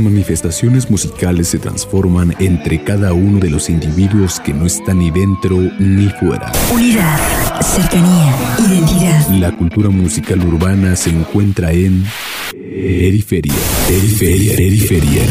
[0.00, 5.56] manifestaciones musicales se transforman entre cada uno de los individuos que no están ni dentro
[5.78, 6.52] ni fuera.
[6.72, 7.18] Unidad,
[7.60, 8.34] cercanía,
[8.68, 9.28] identidad.
[9.30, 12.04] La cultura musical urbana se encuentra en
[12.50, 13.54] periferia,
[13.86, 15.22] periferia, periferia.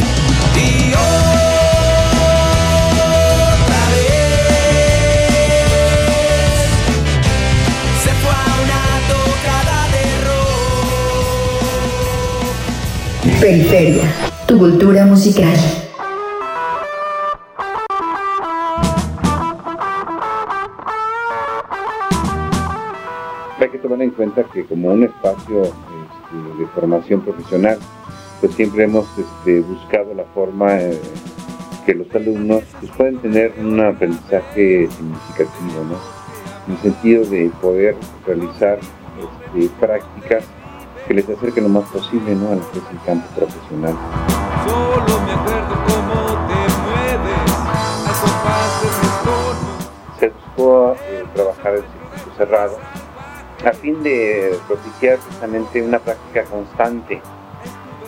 [13.40, 15.54] Periferia, tu cultura musical.
[23.60, 27.78] Hay que tomar en cuenta que como un espacio este, de formación profesional,
[28.42, 31.00] pues siempre hemos este, buscado la forma eh,
[31.86, 35.98] que los alumnos pues, pueden tener un aprendizaje significativo, ¿no?
[36.66, 38.80] En el sentido de poder realizar
[39.54, 40.44] este, prácticas
[41.08, 42.52] que les acerque lo más posible ¿no?
[42.52, 43.96] a lo que es el campo profesional.
[44.66, 46.16] Solo me acuerdo cómo
[46.48, 47.52] te mueves
[50.20, 52.78] Se buscó eh, trabajar el circuito cerrado
[53.66, 57.22] a fin de propiciar precisamente una práctica constante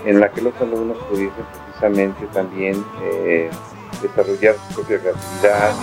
[0.05, 3.49] en la que los alumnos pudiesen precisamente también eh,
[4.01, 5.73] desarrollar su propia creatividad.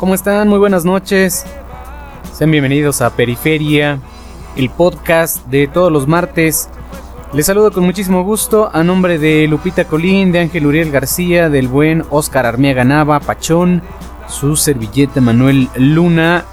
[0.00, 0.48] ¿Cómo están?
[0.48, 1.44] Muy buenas noches.
[2.32, 4.00] Sean bienvenidos a Periferia,
[4.56, 6.70] el podcast de todos los martes.
[7.34, 11.68] Les saludo con muchísimo gusto a nombre de Lupita Colín, de Ángel Uriel García, del
[11.68, 13.82] buen Oscar Armiaga Nava, Pachón,
[14.26, 16.46] su servilleta Manuel Luna.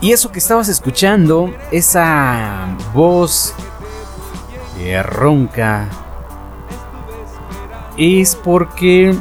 [0.00, 3.52] Y eso que estabas escuchando, esa voz
[5.02, 5.88] ronca,
[7.96, 9.18] es porque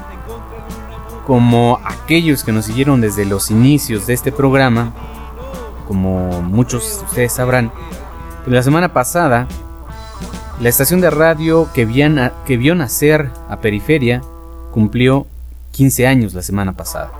[1.26, 4.94] como aquellos que nos siguieron desde los inicios de este programa,
[5.88, 7.72] como muchos de ustedes sabrán,
[8.46, 9.48] la semana pasada,
[10.60, 14.22] la estación de radio que, vio nacer a Periferia
[14.72, 15.28] cumplió
[15.72, 17.12] 15 años la semana pasada.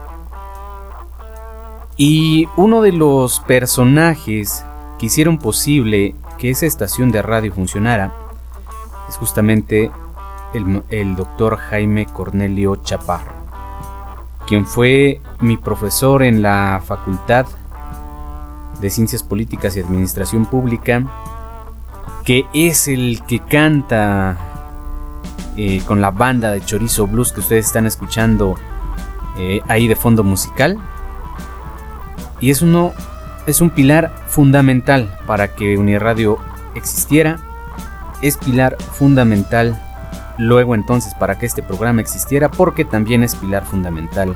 [1.96, 4.66] Y uno de los personajes
[5.00, 8.14] que hicieron posible que esa estación de radio funcionara
[9.08, 9.92] es justamente
[10.54, 13.43] el, el doctor Jaime Cornelio Chaparro
[14.48, 17.46] quien fue mi profesor en la Facultad
[18.80, 21.04] de Ciencias Políticas y Administración Pública,
[22.26, 24.38] que es el que canta
[25.56, 28.56] eh, con la banda de Chorizo Blues que ustedes están escuchando
[29.38, 30.78] eh, ahí de fondo musical.
[32.40, 32.94] Y es uno,
[33.46, 36.38] es un pilar fundamental para que Uniradio
[36.76, 37.40] existiera.
[38.22, 39.82] Es pilar fundamental
[40.38, 44.36] luego entonces para que este programa existiera porque también es pilar fundamental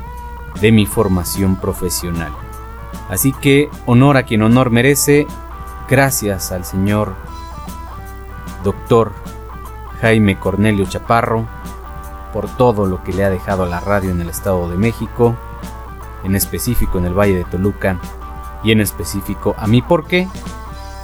[0.60, 2.32] de mi formación profesional.
[3.08, 5.26] Así que honor a quien honor merece,
[5.88, 7.14] gracias al señor
[8.64, 9.12] doctor
[10.00, 11.46] Jaime Cornelio Chaparro
[12.32, 15.36] por todo lo que le ha dejado a la radio en el Estado de México,
[16.24, 17.98] en específico en el Valle de Toluca
[18.62, 20.28] y en específico a mí porque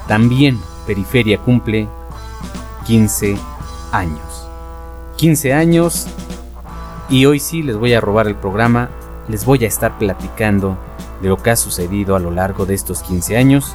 [0.06, 1.88] también Periferia cumple
[2.84, 3.38] 15
[3.92, 4.33] años.
[5.16, 6.06] 15 años
[7.08, 8.90] y hoy sí les voy a robar el programa,
[9.28, 10.76] les voy a estar platicando
[11.22, 13.74] de lo que ha sucedido a lo largo de estos 15 años.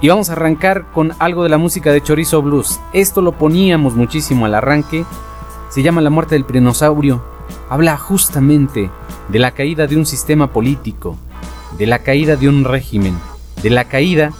[0.00, 2.78] Y vamos a arrancar con algo de la música de Chorizo Blues.
[2.92, 5.04] Esto lo poníamos muchísimo al arranque.
[5.70, 7.22] Se llama La muerte del prinosaurio.
[7.68, 8.90] Habla justamente
[9.28, 11.16] de la caída de un sistema político,
[11.76, 13.18] de la caída de un régimen,
[13.62, 14.32] de la caída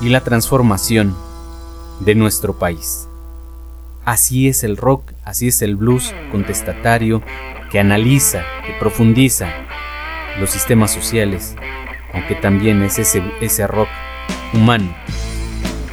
[0.00, 1.14] y la transformación
[2.00, 3.08] de nuestro país.
[4.04, 7.22] Así es el rock, así es el blues contestatario
[7.70, 9.48] que analiza, que profundiza
[10.38, 11.56] los sistemas sociales,
[12.12, 13.88] aunque también es ese, ese rock
[14.52, 14.94] humano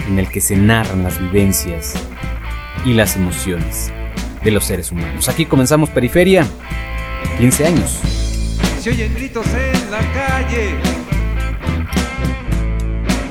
[0.07, 1.93] en el que se narran las vivencias
[2.83, 3.93] y las emociones
[4.43, 5.29] de los seres humanos.
[5.29, 6.45] Aquí comenzamos Periferia,
[7.37, 7.99] 15 años.
[8.81, 10.75] Se oyen gritos en la calle,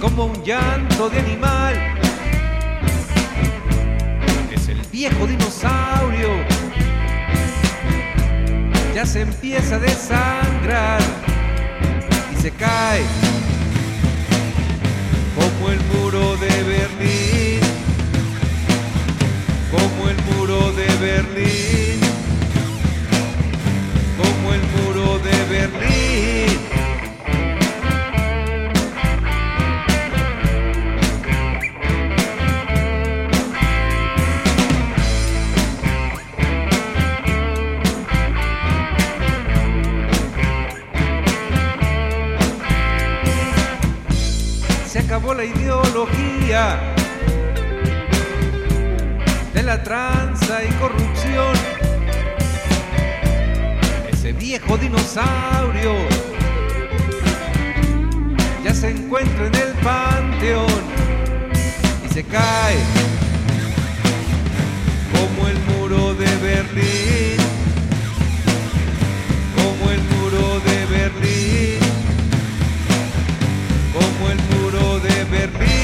[0.00, 1.99] como un llanto de animal
[5.00, 6.28] viejo dinosaurio
[8.94, 11.00] ya se empieza a desangrar
[12.30, 13.00] y se cae
[15.36, 17.60] como el muro de Berlín,
[19.70, 22.00] como el muro de Berlín,
[24.18, 26.49] como el muro de Berlín.
[45.40, 46.78] La ideología
[49.54, 51.54] de la tranza y corrupción.
[54.12, 55.94] Ese viejo dinosaurio
[58.62, 60.82] ya se encuentra en el panteón
[62.04, 62.76] y se cae
[65.10, 67.39] como el muro de Berlín,
[75.30, 75.79] muro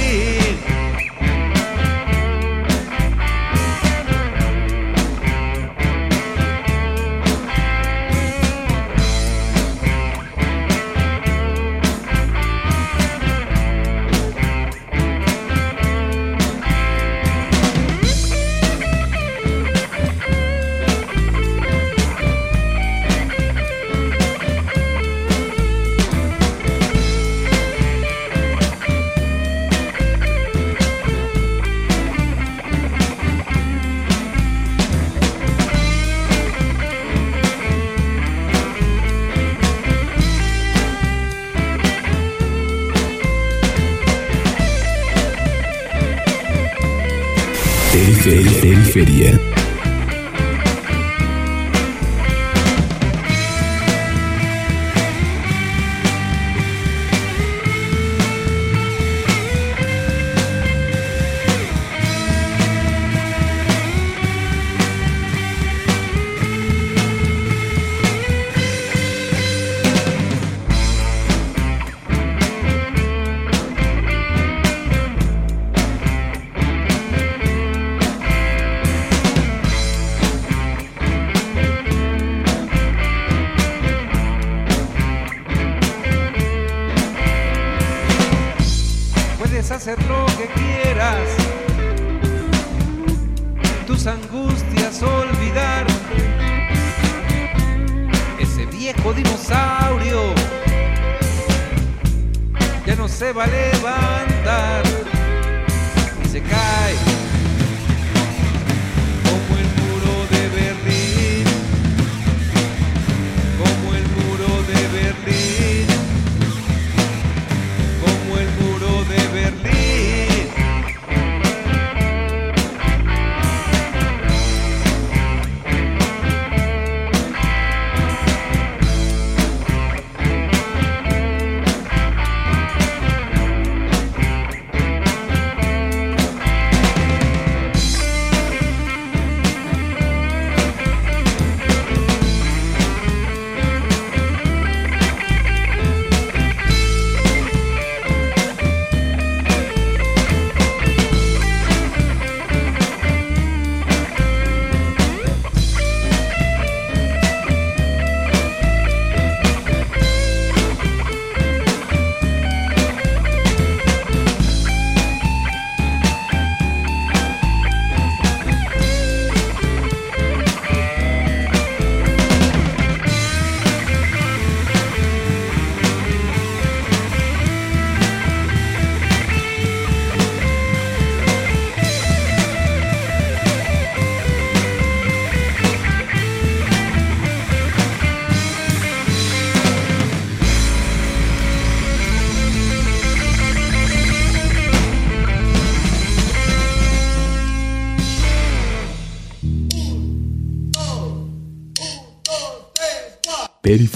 [48.97, 49.37] Periferia.
[49.37, 49.46] Periferia.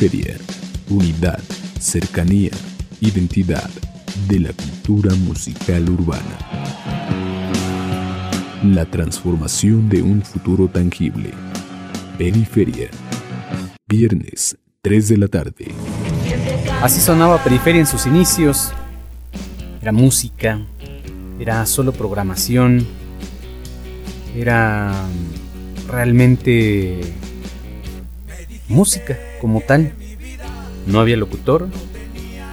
[0.00, 0.38] Periferia.
[0.88, 1.40] Unidad,
[1.78, 2.52] cercanía,
[3.02, 3.68] identidad
[4.28, 6.38] de la cultura musical urbana.
[8.64, 11.32] La transformación de un futuro tangible.
[12.16, 12.88] Periferia.
[13.86, 15.66] Viernes, 3 de la tarde.
[16.80, 18.72] Así sonaba Periferia en sus inicios.
[19.82, 20.60] Era música,
[21.38, 22.86] era solo programación,
[24.34, 24.94] era
[25.86, 27.00] realmente
[28.66, 29.92] música como tal.
[30.86, 31.68] No había locutor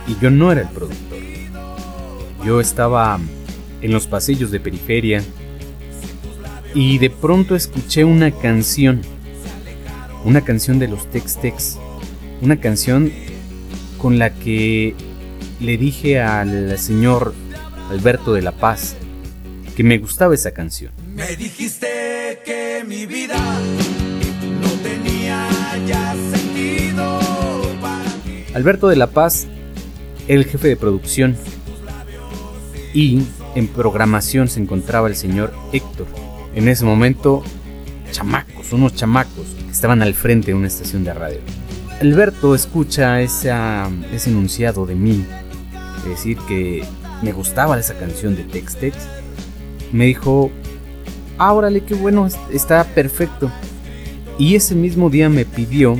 [0.07, 1.17] y yo no era el productor.
[2.45, 3.19] Yo estaba
[3.81, 5.23] en los pasillos de Periferia
[6.73, 9.01] y de pronto escuché una canción,
[10.23, 11.77] una canción de los Tex Tex,
[12.41, 13.11] una canción
[13.97, 14.95] con la que
[15.59, 17.33] le dije al señor
[17.89, 18.95] Alberto de la Paz
[19.75, 20.91] que me gustaba esa canción.
[21.13, 23.37] Me dijiste que mi vida
[24.59, 25.47] no tenía
[25.87, 26.36] ya.
[28.53, 29.47] Alberto de la Paz
[30.27, 31.35] el jefe de producción
[32.93, 33.21] y
[33.55, 36.07] en programación se encontraba el señor Héctor.
[36.55, 37.43] En ese momento,
[38.11, 41.39] chamacos, unos chamacos que estaban al frente de una estación de radio.
[42.01, 45.25] Alberto escucha esa, ese enunciado de mí,
[46.07, 46.83] decir, que
[47.21, 48.97] me gustaba esa canción de Tex Tex.
[49.91, 50.51] Me dijo,
[51.37, 53.51] ah, órale, qué bueno, está perfecto.
[54.37, 55.97] Y ese mismo día me pidió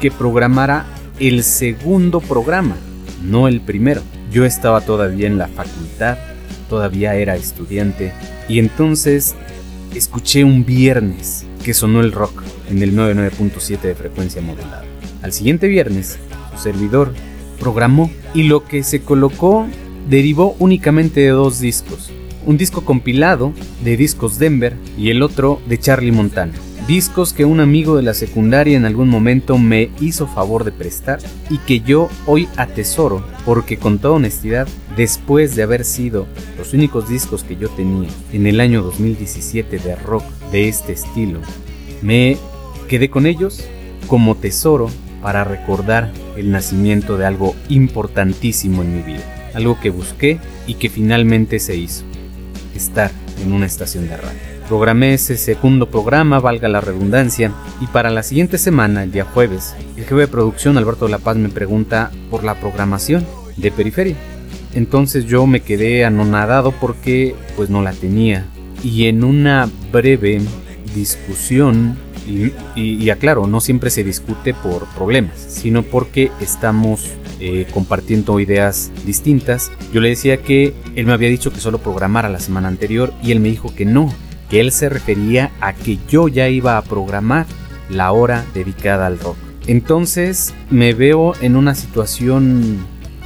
[0.00, 0.86] que programara
[1.18, 2.76] el segundo programa,
[3.22, 4.02] no el primero.
[4.30, 6.18] Yo estaba todavía en la facultad,
[6.68, 8.12] todavía era estudiante,
[8.48, 9.34] y entonces
[9.94, 14.84] escuché un viernes que sonó el rock en el 99.7 de frecuencia modulada.
[15.22, 16.18] Al siguiente viernes,
[16.54, 17.12] su servidor
[17.58, 19.66] programó y lo que se colocó
[20.08, 22.10] derivó únicamente de dos discos.
[22.44, 26.52] Un disco compilado de discos Denver y el otro de Charlie Montana
[26.86, 31.18] discos que un amigo de la secundaria en algún momento me hizo favor de prestar
[31.50, 36.26] y que yo hoy atesoro porque con toda honestidad, después de haber sido
[36.56, 41.40] los únicos discos que yo tenía en el año 2017 de rock de este estilo,
[42.02, 42.36] me
[42.88, 43.64] quedé con ellos
[44.06, 44.88] como tesoro
[45.22, 50.38] para recordar el nacimiento de algo importantísimo en mi vida, algo que busqué
[50.68, 52.04] y que finalmente se hizo,
[52.76, 53.10] estar
[53.42, 54.55] en una estación de radio.
[54.68, 59.76] Programé ese segundo programa, valga la redundancia, y para la siguiente semana, el día jueves,
[59.96, 63.24] el jefe de producción Alberto de la Paz me pregunta por la programación
[63.56, 64.16] de Periferia.
[64.74, 68.44] Entonces yo me quedé anonadado porque pues no la tenía.
[68.82, 70.42] Y en una breve
[70.94, 71.96] discusión,
[72.74, 79.70] y, aclaro, no siempre se discute por problemas, sino porque estamos eh, compartiendo ideas distintas.
[79.92, 83.30] Yo le decía que él me había dicho que solo programara la semana anterior y
[83.30, 84.12] él me dijo que no,
[84.50, 87.46] que él se refería a que yo ya iba a programar
[87.88, 89.36] la hora dedicada al rock.
[89.66, 92.78] Entonces me veo en una situación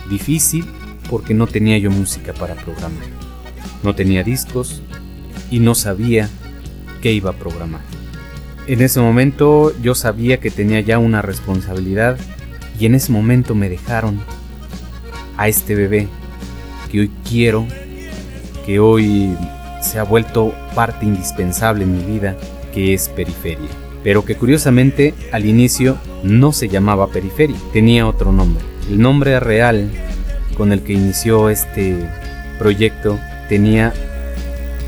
[0.09, 0.65] difícil
[1.09, 3.05] porque no tenía yo música para programar.
[3.83, 4.83] No tenía discos
[5.51, 6.29] y no sabía
[7.03, 7.83] qué iba a programar.
[8.67, 12.19] En ese momento yo sabía que tenía ya una responsabilidad
[12.79, 14.21] y en ese momento me dejaron
[15.37, 16.09] a este bebé
[16.91, 17.67] que hoy quiero,
[18.65, 19.37] que hoy
[19.81, 22.37] se ha vuelto parte indispensable en mi vida,
[22.73, 23.69] que es Periferia.
[24.03, 28.65] Pero que curiosamente al inicio no se llamaba Periferia, tenía otro nombre.
[28.89, 29.91] El nombre real
[30.57, 31.97] con el que inició este
[32.59, 33.19] proyecto
[33.49, 33.93] tenía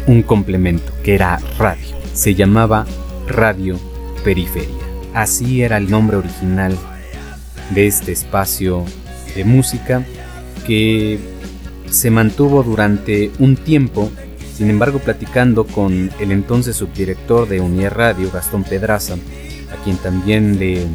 [0.06, 1.96] un complemento, que era radio.
[2.14, 2.86] Se llamaba
[3.26, 3.78] Radio
[4.24, 4.68] Periferia.
[5.14, 6.76] Así era el nombre original
[7.70, 8.84] de este espacio
[9.34, 10.04] de música
[10.66, 11.18] que
[11.90, 14.10] se mantuvo durante un tiempo
[14.62, 20.60] sin embargo, platicando con el entonces subdirector de Unier Radio, Gastón Pedraza, a quien también
[20.60, 20.86] le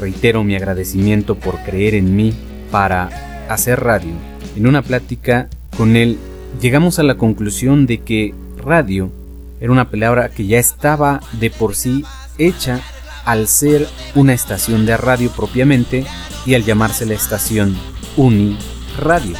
[0.00, 2.34] reitero mi agradecimiento por creer en mí
[2.72, 4.10] para hacer radio,
[4.56, 6.18] en una plática con él
[6.60, 9.12] llegamos a la conclusión de que radio
[9.60, 12.04] era una palabra que ya estaba de por sí
[12.36, 12.80] hecha
[13.24, 16.04] al ser una estación de radio propiamente
[16.46, 17.76] y al llamarse la estación
[18.16, 18.58] Uni
[18.98, 19.36] Radio.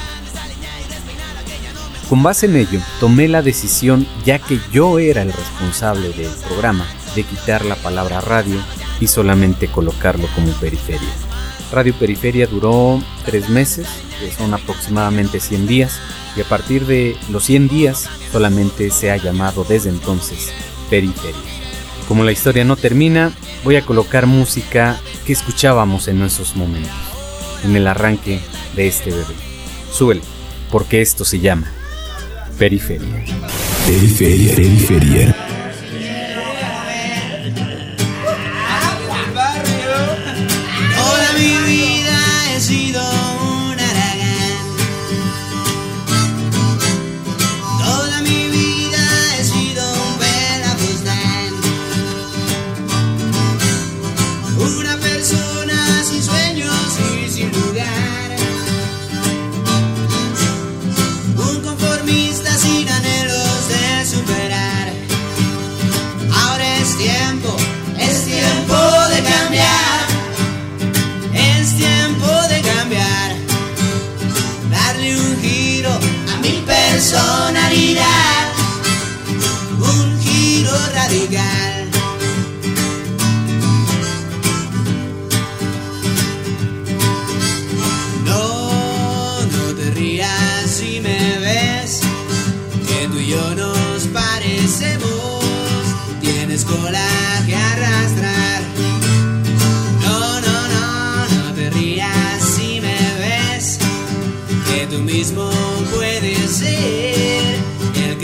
[2.08, 6.86] Con base en ello, tomé la decisión, ya que yo era el responsable del programa,
[7.16, 8.60] de quitar la palabra radio
[9.00, 11.08] y solamente colocarlo como periferia.
[11.72, 13.88] Radio Periferia duró tres meses,
[14.20, 15.98] que son aproximadamente 100 días,
[16.36, 20.52] y a partir de los 100 días solamente se ha llamado desde entonces
[20.90, 21.40] Periferia.
[22.06, 23.32] Como la historia no termina,
[23.64, 26.92] voy a colocar música que escuchábamos en esos momentos,
[27.64, 28.40] en el arranque
[28.76, 29.34] de este bebé.
[29.90, 30.20] Súbele,
[30.70, 31.72] porque esto se llama
[32.56, 33.24] Periferia.
[33.84, 34.54] Periferia.
[34.54, 35.43] Periferia.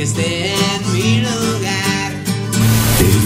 [0.01, 2.13] Que esté en mi lugar.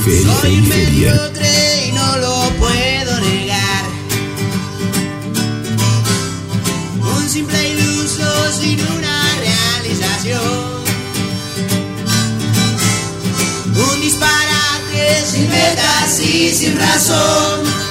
[0.04, 3.84] Soy mediocre y no lo puedo negar.
[7.16, 10.82] Un simple iluso sin una realización.
[13.88, 17.83] Un disparate sin metas y sin razón.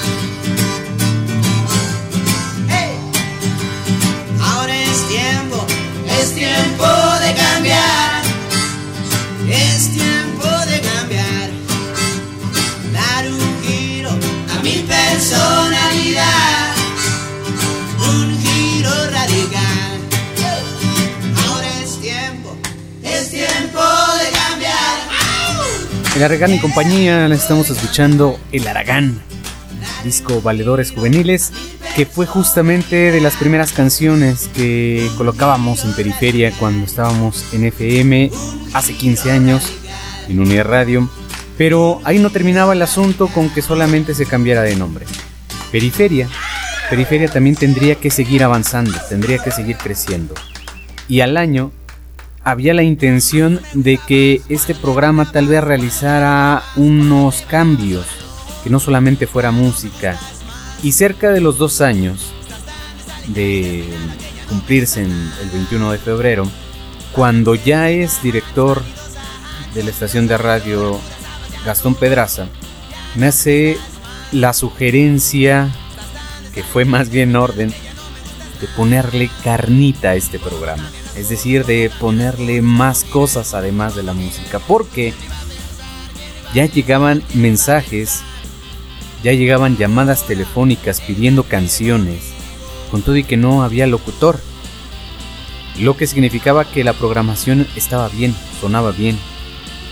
[26.14, 29.20] El Aragán y compañía, estamos escuchando El Aragán,
[30.04, 31.52] disco Valedores Juveniles,
[31.96, 38.30] que fue justamente de las primeras canciones que colocábamos en periferia cuando estábamos en FM
[38.74, 39.72] hace 15 años,
[40.28, 41.10] en Unidad Radio.
[41.58, 45.06] Pero ahí no terminaba el asunto con que solamente se cambiara de nombre.
[45.72, 46.28] Periferia,
[46.90, 50.34] Periferia también tendría que seguir avanzando, tendría que seguir creciendo.
[51.08, 51.72] Y al año
[52.44, 58.06] había la intención de que este programa tal vez realizara unos cambios,
[58.62, 60.18] que no solamente fuera música.
[60.82, 62.34] Y cerca de los dos años
[63.28, 63.84] de
[64.48, 66.46] cumplirse en el 21 de febrero,
[67.12, 68.82] cuando ya es director
[69.74, 71.00] de la estación de radio
[71.64, 72.46] Gastón Pedraza,
[73.14, 73.78] me hace
[74.32, 75.70] la sugerencia,
[76.52, 77.70] que fue más bien orden,
[78.60, 80.84] de ponerle carnita a este programa.
[81.16, 84.58] Es decir, de ponerle más cosas además de la música.
[84.58, 85.12] Porque
[86.54, 88.22] ya llegaban mensajes,
[89.22, 92.24] ya llegaban llamadas telefónicas pidiendo canciones,
[92.90, 94.40] con todo y que no había locutor.
[95.78, 99.18] Lo que significaba que la programación estaba bien, sonaba bien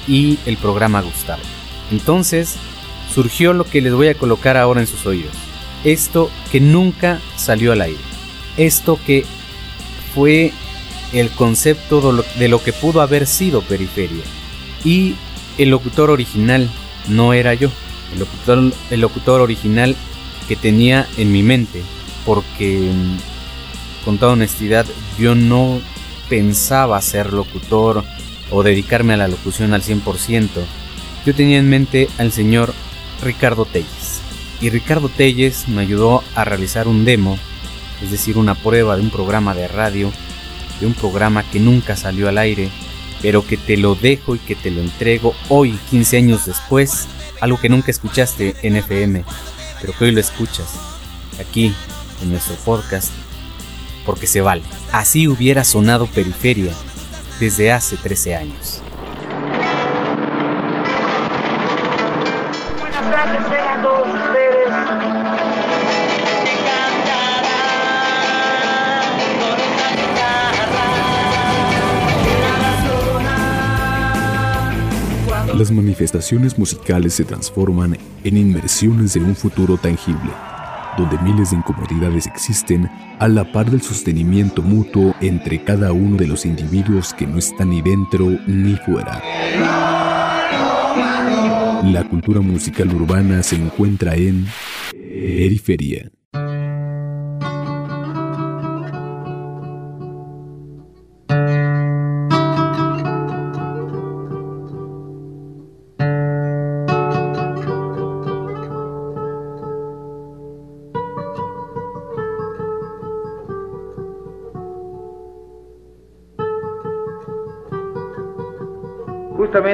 [0.07, 1.43] y el programa gustaba.
[1.91, 2.57] Entonces
[3.13, 5.35] surgió lo que les voy a colocar ahora en sus oídos.
[5.85, 8.01] Esto que nunca salió al aire.
[8.57, 9.25] Esto que
[10.15, 10.53] fue
[11.13, 14.23] el concepto de lo, que pudo haber sido Periferia.
[14.85, 15.15] Y
[15.59, 16.71] el locutor original
[17.09, 17.71] no era yo.
[18.13, 19.97] El locutor, el locutor original
[20.49, 21.83] que tenía en mi mente.
[22.25, 24.87] Porque, mm, con toda honestidad,
[25.19, 25.81] yo no
[26.29, 28.05] pensaba ser locutor
[28.51, 30.61] o dedicarme a la locución al 100%.
[31.27, 32.73] Yo tenía en mente al señor
[33.23, 34.21] Ricardo Telles.
[34.61, 37.39] Y Ricardo Telles me ayudó a realizar un demo,
[38.03, 40.13] es decir, una prueba de un programa de radio,
[40.83, 42.69] de un programa que nunca salió al aire,
[43.23, 47.07] pero que te lo dejo y que te lo entrego hoy, 15 años después,
[47.41, 49.25] algo que nunca escuchaste en FM,
[49.81, 50.75] pero que hoy lo escuchas
[51.41, 51.73] aquí
[52.21, 53.13] en nuestro podcast,
[54.05, 54.63] porque se vale.
[54.91, 56.73] Así hubiera sonado Periferia
[57.39, 58.82] desde hace 13 años.
[75.63, 80.33] Las manifestaciones musicales se transforman en inmersiones de un futuro tangible,
[80.99, 86.27] donde miles de incomodidades existen a la par del sostenimiento mutuo entre cada uno de
[86.27, 89.23] los individuos que no están ni dentro ni fuera.
[91.85, 94.45] La cultura musical urbana se encuentra en
[94.91, 96.11] Periferia.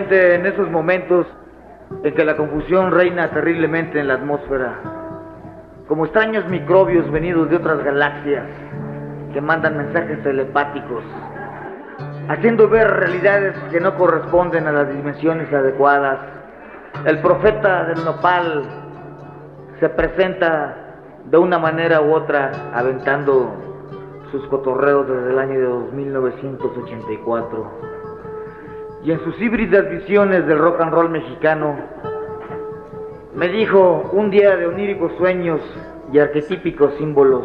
[0.09, 1.27] Justamente en esos momentos
[2.03, 4.81] en que la confusión reina terriblemente en la atmósfera,
[5.87, 8.47] como extraños microbios venidos de otras galaxias
[9.35, 11.05] que mandan mensajes telepáticos,
[12.27, 16.21] haciendo ver realidades que no corresponden a las dimensiones adecuadas,
[17.05, 18.65] el profeta del nopal
[19.79, 20.75] se presenta
[21.27, 23.53] de una manera u otra aventando
[24.31, 27.88] sus cotorreos desde el año de 1984
[29.05, 31.77] y en sus híbridas visiones del rock and roll mexicano,
[33.35, 35.61] me dijo un día de oníricos sueños
[36.13, 37.45] y arquetípicos símbolos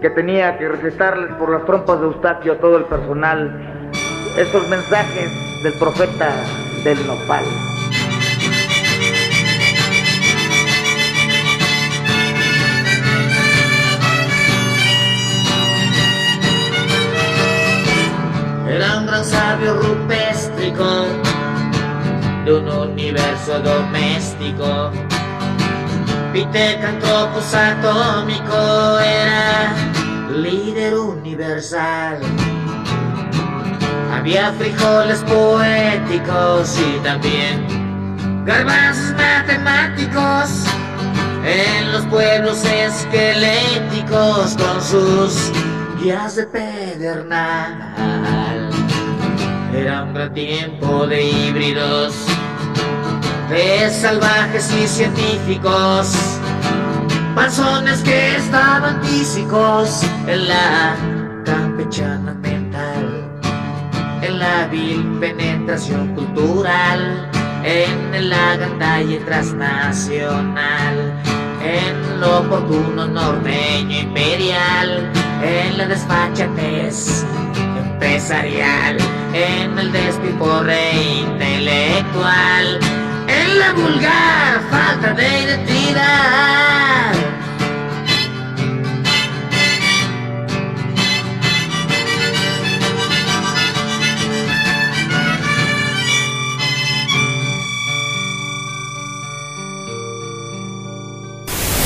[0.00, 3.90] que tenía que recetarles por las trompas de Eustaquio a todo el personal
[4.36, 6.30] esos mensajes del profeta
[6.84, 7.44] del nopal.
[19.24, 20.84] Sabio cambio rupéstrico
[22.44, 24.90] de un universo doméstico.
[26.32, 29.72] Pitecantropos atómico era
[30.30, 32.18] líder universal.
[34.12, 40.64] Había frijoles poéticos y también garbanzos matemáticos
[41.46, 45.52] en los pueblos esqueléticos con sus
[46.00, 47.94] guías de pedernal.
[49.74, 52.14] Era un gran tiempo de híbridos,
[53.50, 56.14] de salvajes y científicos,
[57.34, 60.96] panzones que estaban físicos en la
[61.44, 63.28] campechana mental,
[64.22, 67.28] en la vil penetración cultural,
[67.64, 71.24] en la gandalla transnacional
[71.64, 75.10] en lo oportuno norteño imperial,
[75.42, 77.24] en la despachatez
[77.94, 78.96] empresarial,
[79.32, 82.80] en el despiporre intelectual,
[83.28, 87.14] en la vulgar falta de identidad.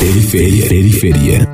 [0.00, 0.68] Periferia.
[0.68, 1.47] Periferia.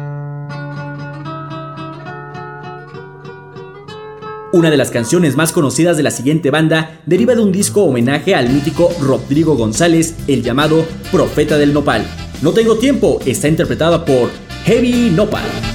[4.54, 8.36] Una de las canciones más conocidas de la siguiente banda deriva de un disco homenaje
[8.36, 12.06] al mítico Rodrigo González, el llamado Profeta del Nopal.
[12.40, 14.30] No tengo tiempo, está interpretada por
[14.64, 15.73] Heavy Nopal.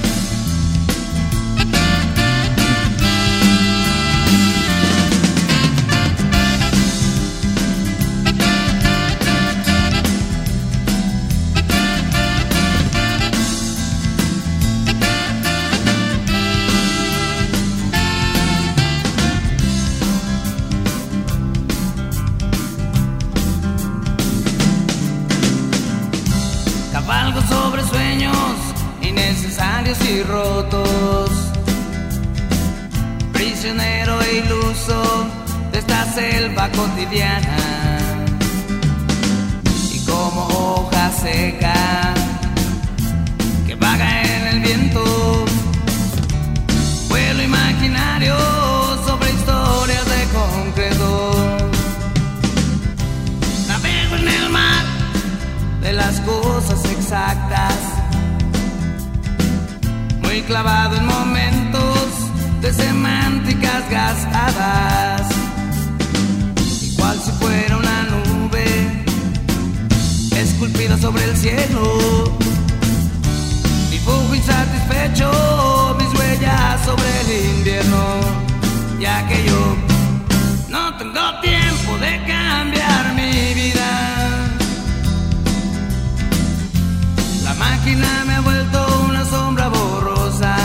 [87.96, 90.56] Me ha vuelto una sombra borrosa.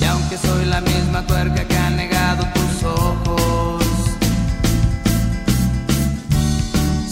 [0.00, 3.84] Y aunque soy la misma tuerca que ha negado tus ojos,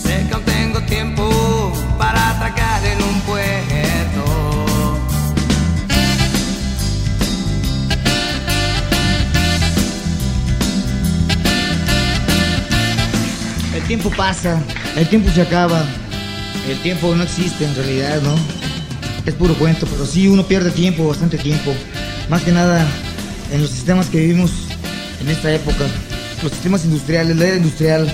[0.02, 4.24] sé que aún tengo tiempo para atracar en un puerto.
[13.74, 14.60] El tiempo pasa,
[14.96, 15.82] el tiempo se acaba,
[16.70, 18.34] el tiempo no existe en realidad, ¿no?
[19.26, 21.74] Es puro cuento, pero sí uno pierde tiempo, bastante tiempo.
[22.28, 22.86] Más que nada
[23.52, 24.50] en los sistemas que vivimos
[25.20, 25.84] en esta época,
[26.42, 28.08] los sistemas industriales, la era industrial,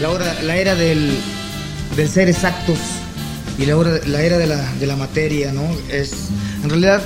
[0.00, 1.16] la, hora- la era del,
[1.96, 2.78] del ser exactos
[3.58, 5.62] y la, hora- la era de la, de la materia, ¿no?
[5.90, 6.12] Es,
[6.62, 7.00] en realidad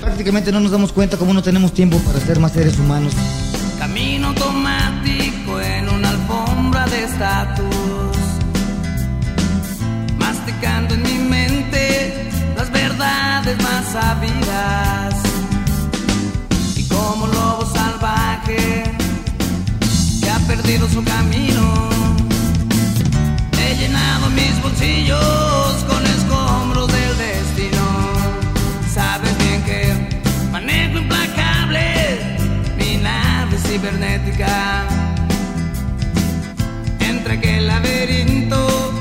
[0.00, 3.14] prácticamente no nos damos cuenta cómo no tenemos tiempo para ser más seres humanos.
[3.78, 7.73] Camino automático en una alfombra de estatus.
[13.52, 15.14] Más sabidas.
[16.76, 18.84] Y como lobo salvaje
[20.22, 21.90] que ha perdido su camino.
[23.58, 27.84] He llenado mis bolsillos con escombros del destino.
[28.94, 29.92] Sabes bien que
[30.50, 32.38] manejo implacable
[32.78, 34.84] mi nave cibernética.
[37.00, 38.93] Entre aquel laberinto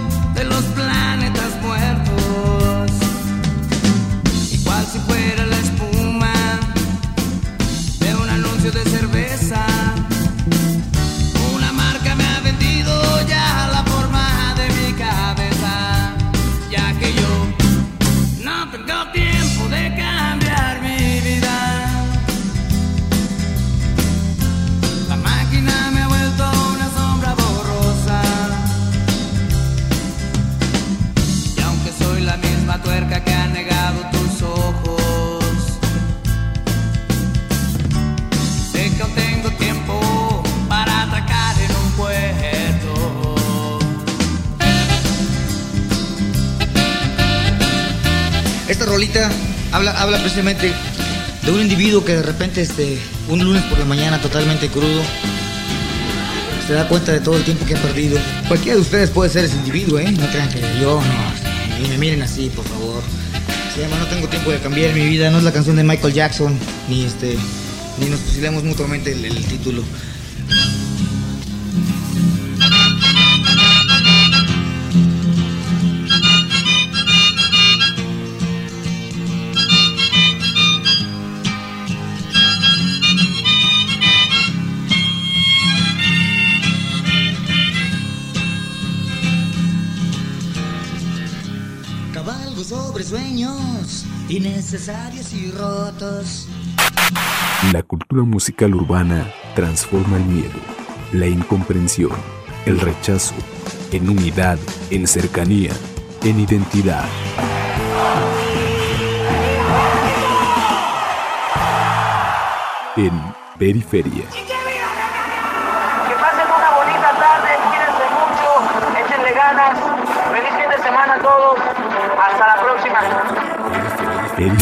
[49.04, 49.30] rolita
[49.72, 50.72] habla, habla precisamente
[51.42, 55.02] de un individuo que de repente, este, un lunes por la mañana totalmente crudo,
[56.66, 58.18] se da cuenta de todo el tiempo que ha perdido.
[58.48, 60.10] Cualquiera de ustedes puede ser ese individuo, ¿eh?
[60.10, 61.82] No crean que yo, no.
[61.82, 63.04] Ni me miren así, por favor.
[63.76, 65.30] Se llama No tengo tiempo de cambiar mi vida.
[65.32, 67.36] No es la canción de Michael Jackson, ni este,
[67.98, 69.84] ni nos fusilamos mutuamente el título.
[93.14, 96.48] Sueños innecesarios y rotos.
[97.72, 100.60] La cultura musical urbana transforma el miedo,
[101.12, 102.10] la incomprensión,
[102.66, 103.36] el rechazo,
[103.92, 104.58] en unidad,
[104.90, 105.74] en cercanía,
[106.24, 107.06] en identidad.
[112.98, 113.12] En
[113.60, 114.53] Periferia.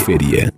[0.06, 0.54] Periferia.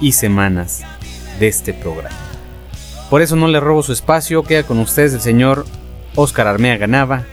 [0.00, 0.82] y semanas
[1.38, 2.16] de este programa.
[3.10, 5.66] Por eso no le robo su espacio, queda con ustedes el señor
[6.14, 7.24] Oscar Armea Ganaba,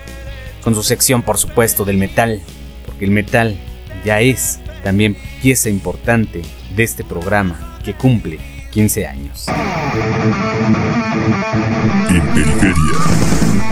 [0.63, 2.41] con su sección por supuesto del metal,
[2.85, 3.57] porque el metal
[4.05, 6.41] ya es también pieza importante
[6.75, 8.39] de este programa que cumple
[8.71, 9.47] 15 años.
[12.09, 12.75] En Periferia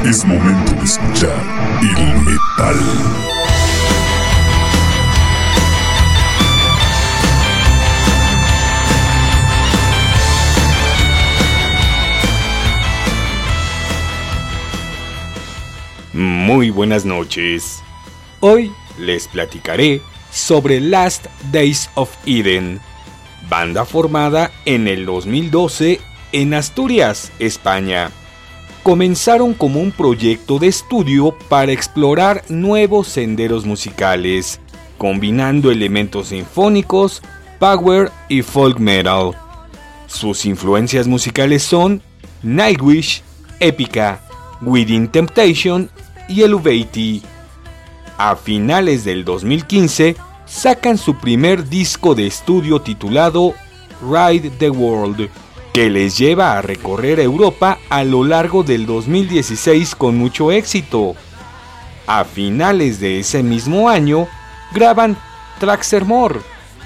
[0.06, 1.44] es momento de escuchar
[1.82, 3.49] el metal.
[16.20, 17.82] Muy buenas noches.
[18.42, 22.82] Hoy les platicaré sobre Last Days of Eden,
[23.48, 26.02] banda formada en el 2012
[26.34, 28.12] en Asturias, España.
[28.84, 34.60] Comenzaron como un proyecto de estudio para explorar nuevos senderos musicales,
[34.98, 37.22] combinando elementos sinfónicos,
[37.60, 39.32] power y folk metal.
[40.08, 42.02] Sus influencias musicales son
[42.44, 43.24] Nightwish,
[43.62, 44.20] Epica,
[44.62, 45.90] Within Temptation
[46.30, 47.24] y.
[48.18, 50.16] A finales del 2015
[50.46, 53.54] sacan su primer disco de estudio titulado
[54.02, 55.30] Ride the World,
[55.74, 61.16] que les lleva a recorrer Europa a lo largo del 2016 con mucho éxito.
[62.08, 64.28] A finales de ese mismo año
[64.74, 65.18] graban
[65.60, 66.40] Traxer More,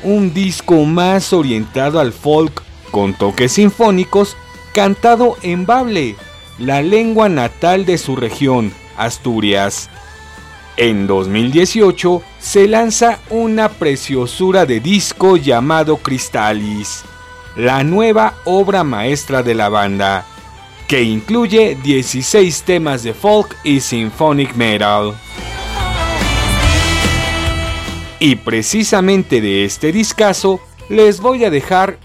[0.03, 4.37] un disco más orientado al folk con toques sinfónicos
[4.73, 6.15] cantado en bable,
[6.59, 9.89] la lengua natal de su región, Asturias.
[10.75, 17.03] En 2018 se lanza una preciosura de disco llamado Cristalis,
[17.55, 20.25] la nueva obra maestra de la banda,
[20.87, 25.13] que incluye 16 temas de folk y symphonic metal.
[28.19, 31.97] Y precisamente de este discazo les voy a dejar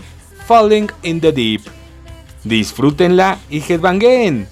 [0.47, 1.63] Falling in the Deep.
[2.45, 4.49] Disfrútenla y headbanguen.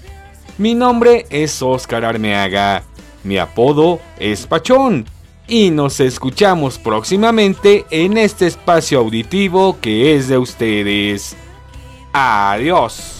[0.57, 2.83] Mi nombre es Oscar Armeaga.
[3.23, 5.05] Mi apodo es Pachón.
[5.47, 11.37] Y nos escuchamos próximamente en este espacio auditivo que es de ustedes.
[12.11, 13.16] Adiós.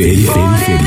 [0.00, 0.79] Periferia.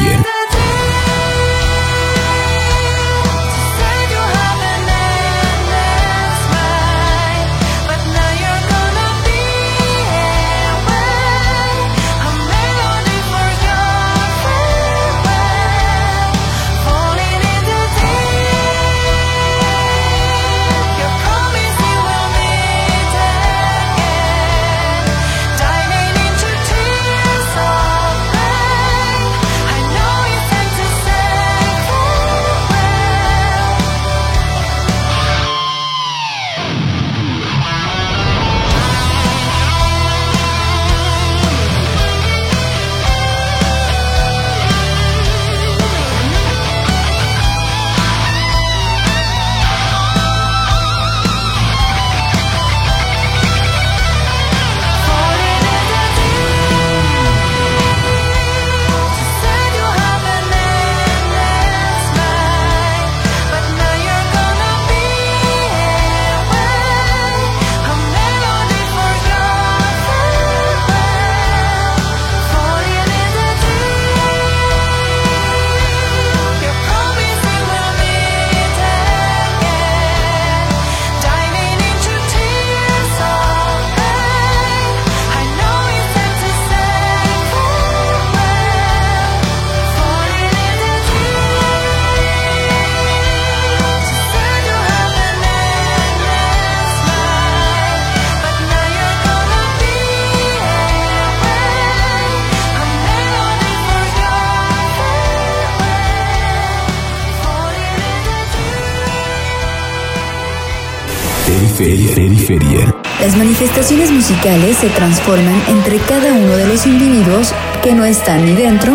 [111.78, 112.16] Periferia.
[112.16, 112.96] Periferia.
[113.20, 117.52] Las manifestaciones musicales se transforman entre cada uno de los individuos
[117.82, 118.94] que no están ni dentro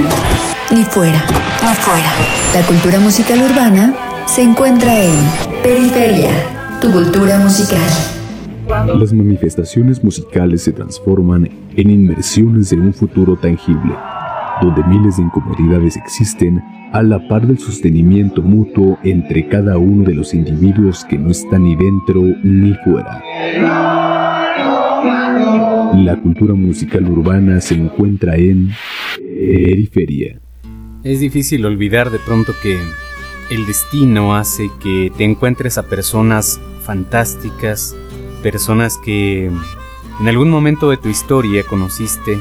[0.70, 1.24] ni fuera.
[1.62, 2.12] Ni fuera.
[2.54, 3.94] La cultura musical urbana
[4.26, 5.12] se encuentra en
[5.62, 6.30] Periferia,
[6.80, 7.80] tu cultura musical.
[8.68, 13.94] Las manifestaciones musicales se transforman en inmersiones de un futuro tangible,
[14.60, 20.14] donde miles de incomodidades existen a la par del sostenimiento mutuo entre cada uno de
[20.14, 23.22] los individuos que no están ni dentro ni fuera.
[25.94, 28.70] La cultura musical urbana se encuentra en
[29.18, 30.40] periferia.
[31.04, 32.78] Es difícil olvidar de pronto que
[33.50, 37.96] el destino hace que te encuentres a personas fantásticas,
[38.42, 39.46] personas que
[40.20, 42.38] en algún momento de tu historia conociste,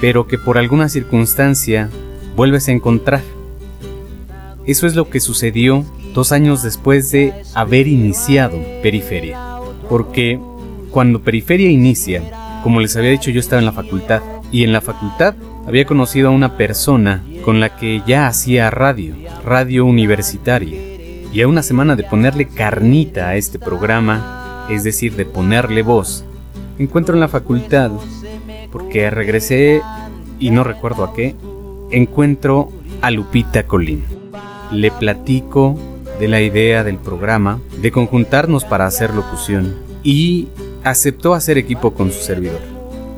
[0.00, 1.88] pero que por alguna circunstancia
[2.36, 3.22] vuelves a encontrar.
[4.66, 5.84] Eso es lo que sucedió
[6.14, 9.38] dos años después de haber iniciado Periferia.
[9.88, 10.40] Porque
[10.90, 12.22] cuando Periferia inicia,
[12.62, 14.22] como les había dicho, yo estaba en la facultad.
[14.50, 15.34] Y en la facultad
[15.66, 20.80] había conocido a una persona con la que ya hacía radio, radio universitaria.
[21.32, 26.24] Y a una semana de ponerle carnita a este programa, es decir, de ponerle voz,
[26.78, 27.90] encuentro en la facultad,
[28.66, 29.82] porque regresé
[30.38, 31.34] y no recuerdo a qué,
[31.90, 34.04] encuentro a Lupita Colín
[34.72, 35.78] le platico
[36.18, 40.48] de la idea del programa, de conjuntarnos para hacer locución y
[40.84, 42.60] aceptó hacer equipo con su servidor.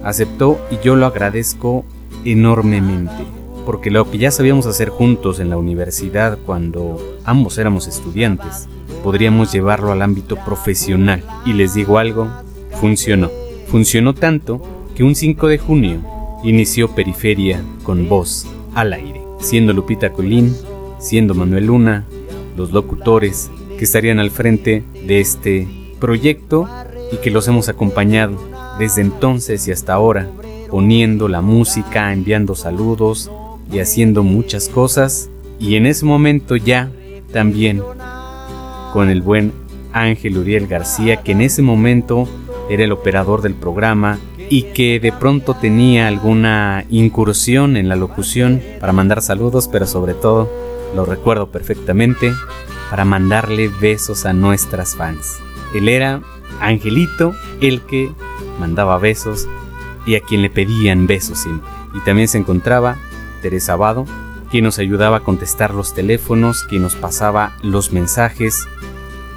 [0.03, 1.85] Aceptó y yo lo agradezco
[2.25, 3.25] enormemente,
[3.65, 8.69] porque lo que ya sabíamos hacer juntos en la universidad cuando ambos éramos estudiantes,
[9.05, 11.23] podríamos llevarlo al ámbito profesional.
[11.45, 12.29] Y les digo algo,
[12.81, 13.31] funcionó.
[13.69, 14.63] Funcionó tanto
[14.99, 16.01] que un 5 de junio
[16.43, 20.53] inició Periferia con voz al aire, siendo Lupita Colín
[20.99, 22.05] siendo Manuel Luna
[22.57, 25.69] los locutores que estarían al frente de este
[26.01, 26.69] proyecto
[27.13, 28.37] y que los hemos acompañado
[28.81, 30.29] desde entonces y hasta ahora,
[30.69, 33.31] poniendo la música, enviando saludos
[33.71, 35.31] y haciendo muchas cosas.
[35.61, 36.91] Y en ese momento ya
[37.33, 37.85] también
[38.93, 39.53] con el buen
[39.93, 42.29] Ángel Uriel García, que en ese momento
[42.69, 44.19] era el operador del programa
[44.51, 50.15] y que de pronto tenía alguna incursión en la locución para mandar saludos, pero sobre
[50.15, 50.51] todo
[50.95, 52.33] lo recuerdo perfectamente,
[52.91, 55.39] para mandarle besos a nuestras fans.
[55.75, 56.23] Él era
[56.61, 58.11] Angelito, el que
[58.59, 59.47] mandaba besos
[60.07, 61.69] y a quien le pedían besos siempre.
[61.95, 62.97] Y también se encontraba
[63.43, 64.07] Teresa Abado,
[64.51, 68.67] quien nos ayudaba a contestar los teléfonos, quien nos pasaba los mensajes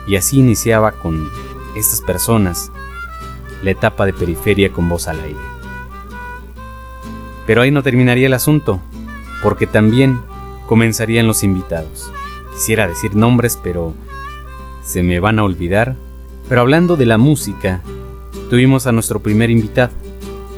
[0.08, 1.30] y así iniciaba con
[1.76, 2.72] estas personas
[3.64, 5.40] la etapa de periferia con voz al aire.
[7.46, 8.80] Pero ahí no terminaría el asunto,
[9.42, 10.20] porque también
[10.68, 12.12] comenzarían los invitados.
[12.54, 13.94] Quisiera decir nombres, pero
[14.84, 15.96] se me van a olvidar.
[16.48, 17.82] Pero hablando de la música,
[18.50, 19.92] tuvimos a nuestro primer invitado,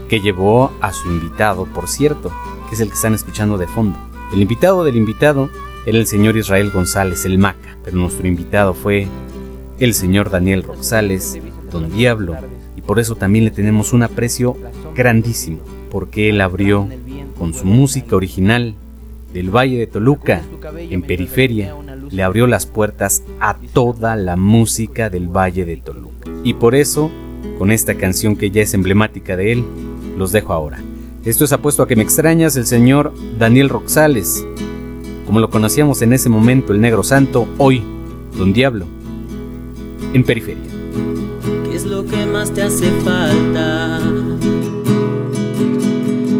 [0.10, 2.32] que llevó a su invitado, por cierto,
[2.68, 3.98] que es el que están escuchando de fondo.
[4.34, 5.50] El invitado del invitado
[5.86, 9.08] era el señor Israel González, el Maca, pero nuestro invitado fue
[9.80, 11.38] el señor Daniel Roxales,
[11.72, 12.36] Don Diablo,
[12.86, 14.58] por eso también le tenemos un aprecio
[14.96, 15.60] grandísimo,
[15.90, 16.88] porque él abrió
[17.38, 18.76] con su música original
[19.34, 20.42] del Valle de Toluca,
[20.78, 21.76] en periferia,
[22.12, 26.30] le abrió las puertas a toda la música del Valle de Toluca.
[26.44, 27.10] Y por eso,
[27.58, 29.66] con esta canción que ya es emblemática de él,
[30.18, 30.80] los dejo ahora.
[31.26, 34.46] Esto es apuesto a que me extrañas el señor Daniel Roxales,
[35.26, 37.82] como lo conocíamos en ese momento el Negro Santo, hoy
[38.38, 38.86] Don Diablo,
[40.14, 40.73] en periferia.
[41.94, 44.00] ¿Qué es lo que más te hace falta?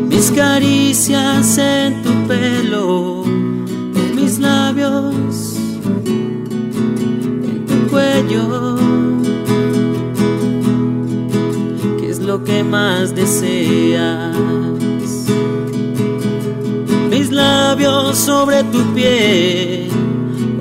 [0.10, 3.24] Mis caricias en tu pelo,
[4.16, 5.56] mis labios
[6.08, 8.78] en tu cuello.
[12.00, 14.36] ¿Qué es lo que más deseas?
[17.12, 19.92] Mis labios sobre tu piel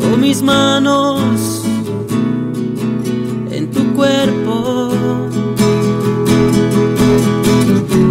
[0.04, 1.51] o mis manos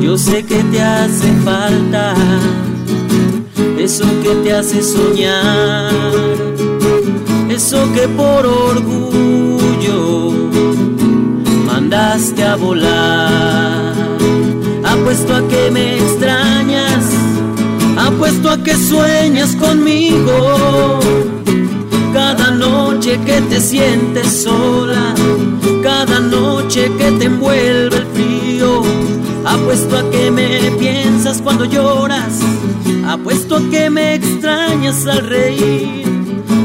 [0.02, 2.16] Yo sé que te hace falta
[3.82, 5.91] eso que te hace soñar,
[7.49, 10.32] eso que por orgullo
[11.66, 13.93] mandaste a volar.
[14.84, 17.06] Apuesto a que me extrañas,
[17.97, 20.99] apuesto a que sueñas conmigo.
[22.14, 25.16] Cada noche que te sientes sola,
[25.82, 28.84] cada noche que te envuelve el frío
[29.45, 32.39] Apuesto a que me piensas cuando lloras.
[33.07, 36.05] Apuesto a que me extrañas al reír.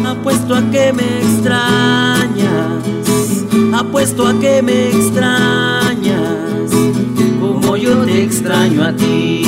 [0.06, 2.84] Apuesto a que me extrañas.
[3.72, 6.70] Apuesto a que me extrañas.
[7.40, 9.45] Como yo te extraño a ti.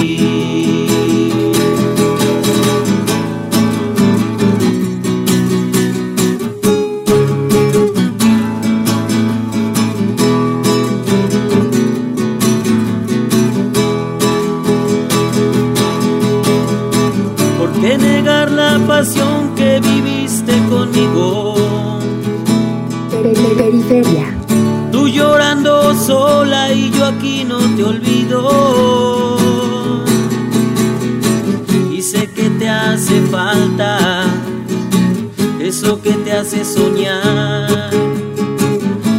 [35.78, 37.90] Eso que te hace soñar.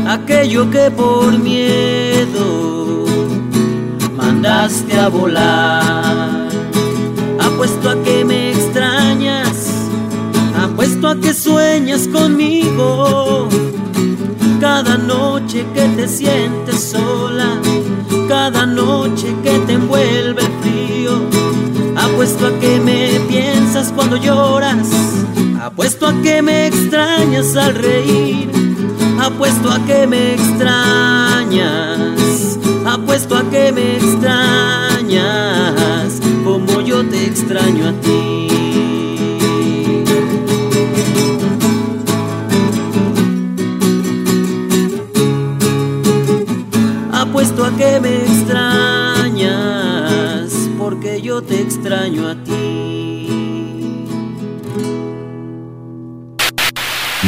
[0.07, 3.05] Aquello que por miedo
[4.17, 6.49] mandaste a volar.
[7.39, 9.89] Apuesto a que me extrañas
[10.61, 13.47] Apuesto a que sueñas conmigo
[14.59, 17.57] cada noche que te sientes sola,
[18.27, 21.13] cada noche que te envuelve el frío.
[21.95, 24.89] Apuesto a que me piensas cuando lloras,
[25.69, 28.49] apuesto a que me extrañas al reír,
[29.21, 32.17] apuesto a que me extrañas,
[32.87, 35.19] apuesto a que me extrañas
[36.43, 38.47] como yo te extraño a ti.
[47.11, 49.51] apuesto a que me extrañas,
[50.79, 53.08] porque yo te extraño a ti.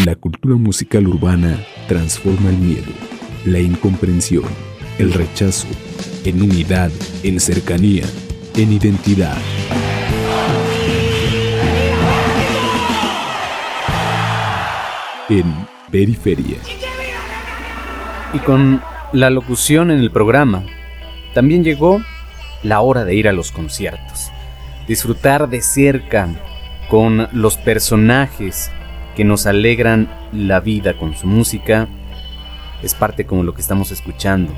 [0.06, 2.92] La cultura musical urbana transforma el miedo,
[3.46, 4.46] la incomprensión,
[4.98, 5.68] el rechazo,
[6.26, 6.90] en unidad,
[7.22, 8.06] en cercanía,
[8.56, 9.38] en identidad.
[15.30, 15.46] En
[15.92, 16.58] periferia.
[18.34, 18.82] Y con
[19.14, 20.64] la locución en el programa,
[21.36, 22.02] también llegó
[22.64, 24.32] la hora de ir a los conciertos,
[24.88, 26.28] disfrutar de cerca
[26.90, 28.72] con los personajes
[29.16, 31.88] que nos alegran la vida con su música,
[32.82, 34.54] es parte como lo que estamos escuchando,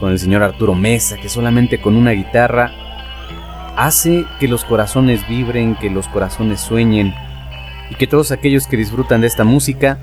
[0.00, 2.72] con el señor Arturo Mesa, que solamente con una guitarra
[3.76, 7.14] hace que los corazones vibren, que los corazones sueñen,
[7.90, 9.98] y que todos aquellos que disfrutan de esta música,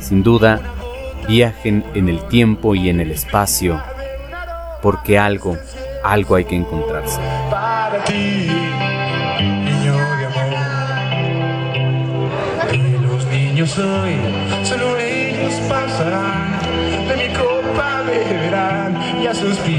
[0.00, 0.60] sin duda,
[1.28, 3.80] viajen en el tiempo y en el espacio,
[4.82, 5.56] porque algo,
[6.04, 7.20] algo hay que encontrarse.
[13.74, 14.16] Hoy,
[14.62, 16.60] solo ellos pasarán,
[17.08, 19.75] de mi copa beberán y a sus pies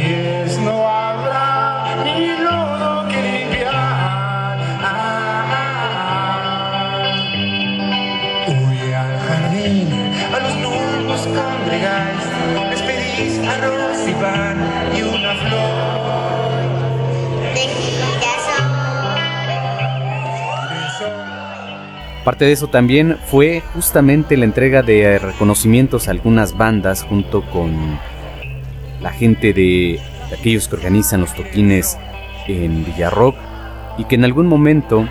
[22.27, 27.97] Aparte de eso también fue justamente la entrega de reconocimientos a algunas bandas junto con
[29.01, 31.97] la gente de, de aquellos que organizan los toquines
[32.49, 33.37] en Villarrock
[33.97, 35.07] y que en algún momento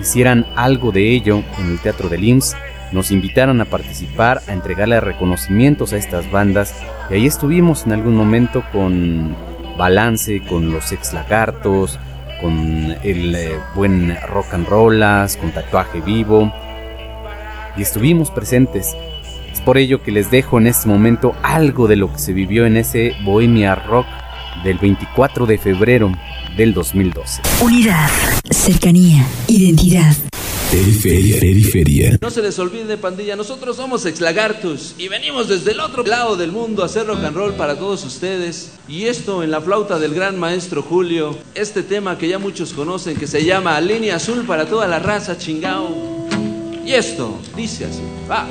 [0.00, 2.56] hicieran algo de ello en el Teatro del IMSS,
[2.92, 8.14] nos invitaron a participar, a entregarle reconocimientos a estas bandas y ahí estuvimos en algún
[8.14, 9.34] momento con
[9.76, 11.98] Balance, con los Ex Lagartos,
[12.40, 16.52] con el eh, buen Rock and Rollas, con Tatuaje Vivo
[17.76, 18.96] y estuvimos presentes.
[19.52, 22.66] Es por ello que les dejo en este momento algo de lo que se vivió
[22.66, 24.06] en ese Bohemia Rock
[24.64, 26.12] del 24 de febrero
[26.56, 27.42] del 2012.
[27.62, 28.08] Unidad,
[28.50, 30.14] cercanía, identidad.
[30.70, 32.18] Periferia, periferia.
[32.20, 36.52] No se les olvide, pandilla, nosotros somos Exlagartus y venimos desde el otro lado del
[36.52, 38.74] mundo a hacer rock and roll para todos ustedes.
[38.86, 43.16] Y esto en la flauta del gran maestro Julio, este tema que ya muchos conocen
[43.16, 46.28] que se llama Línea Azul para toda la raza, chingao.
[46.86, 48.46] Y esto dice así, va.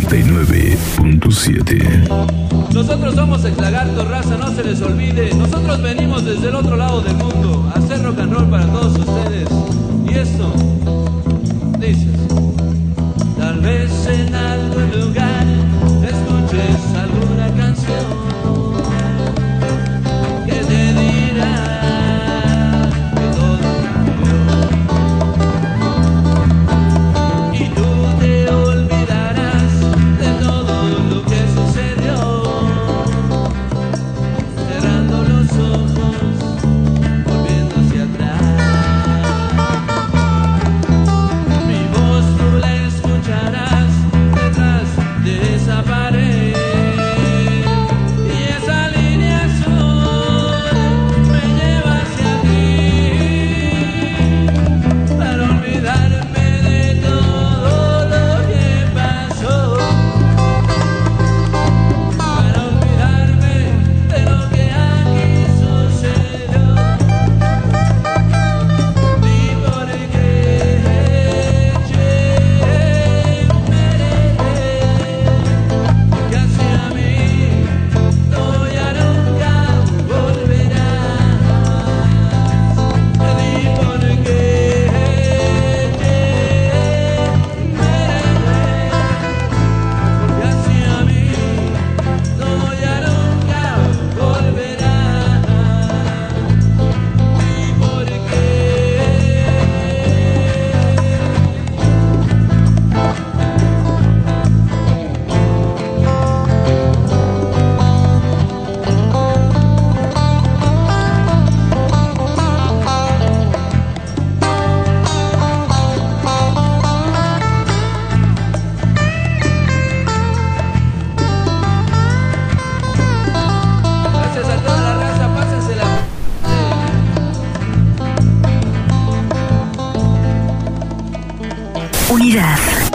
[0.00, 2.72] 99.7.
[2.72, 5.34] Nosotros somos ex lagarto, raza, no se les olvide.
[5.34, 8.98] Nosotros venimos desde el otro lado del mundo a hacer rock and roll para todos
[8.98, 9.48] ustedes.
[10.06, 10.54] Y esto
[11.78, 12.08] dice:
[13.38, 15.46] Tal vez en algún lugar
[16.02, 18.29] escuches alguna canción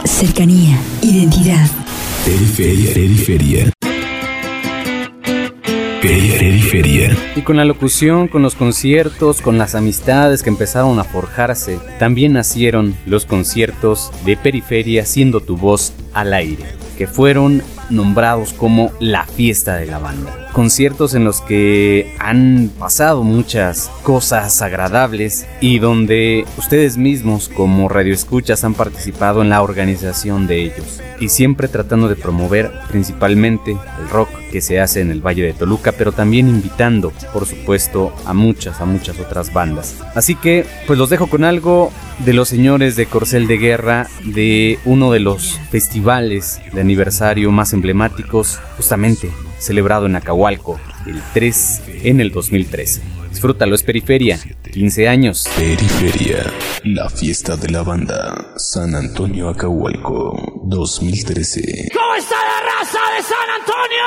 [0.05, 1.67] Cercanía, identidad.
[2.23, 2.93] Periferia.
[2.93, 3.71] Periferia.
[6.01, 7.17] Periferia.
[7.35, 12.31] Y con la locución, con los conciertos, con las amistades que empezaron a forjarse, también
[12.31, 16.63] nacieron los conciertos de Periferia siendo tu voz al aire,
[16.97, 20.44] que fueron nombrados como la fiesta de la banda.
[20.55, 28.63] Conciertos en los que han pasado muchas cosas agradables y donde ustedes mismos como radioescuchas
[28.63, 31.01] han participado en la organización de ellos.
[31.19, 35.51] Y siempre tratando de promover principalmente el rock que se hace en el Valle de
[35.51, 39.97] Toluca, pero también invitando, por supuesto, a muchas, a muchas otras bandas.
[40.15, 44.79] Así que, pues los dejo con algo de los señores de Corcel de Guerra, de
[44.85, 52.21] uno de los festivales de aniversario más emblemáticos, justamente celebrado en Acahualco, el 3 en
[52.21, 53.01] el 2013.
[53.29, 54.39] Disfrútalo, es Periferia,
[54.71, 55.47] 15 años.
[55.57, 56.51] Periferia.
[56.83, 58.53] La fiesta de la banda.
[58.55, 61.89] San Antonio Acahualco 2013.
[61.93, 64.05] ¿Cómo está la raza de San Antonio?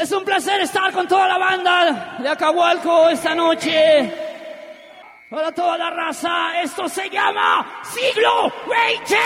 [0.00, 4.12] Es un placer estar con toda la banda de Acahualco esta noche.
[5.28, 9.16] Para toda la raza, esto se llama Siglo XX.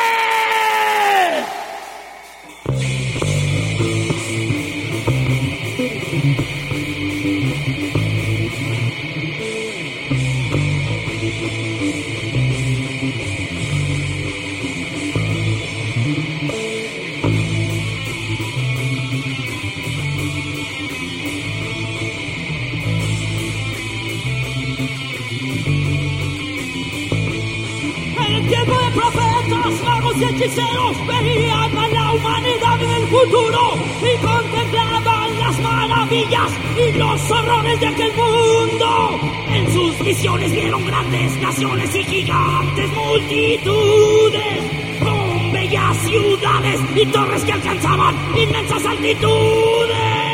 [30.22, 37.80] Hechiceros veían a la humanidad en el futuro y contemplaban las maravillas y los horrores
[37.80, 39.20] de aquel mundo.
[39.48, 44.62] En sus visiones vieron grandes naciones y gigantes multitudes,
[45.00, 50.32] con bellas ciudades y torres que alcanzaban inmensas altitudes.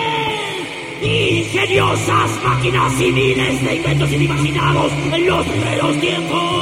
[1.01, 6.58] Ingeniosas máquinas y miles de inventos inimaginados en los primeros tiempos.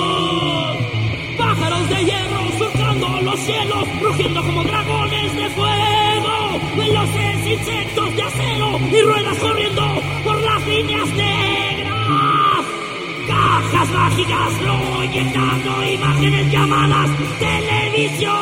[4.17, 6.61] Rugiendo como dragones de fuego.
[6.77, 9.83] Veloces insectos de acero y ruedas corriendo
[10.25, 12.65] por las líneas negras.
[13.27, 18.33] Cajas mágicas proyectando imágenes llamadas televisión.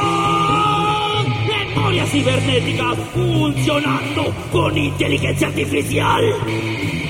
[1.49, 6.23] Memorias cibernéticas funcionando con inteligencia artificial.